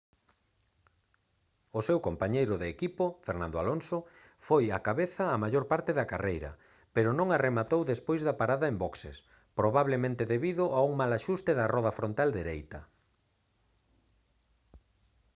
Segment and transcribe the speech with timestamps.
[1.79, 3.97] o seu compañeiro de equipo fernando alonso
[4.47, 6.51] foi á cabeza a maior parte da carreira
[6.95, 9.17] pero non a rematou despois da parada en boxes
[9.59, 12.79] probablemente debido a un mal axuste da roda frontal dereita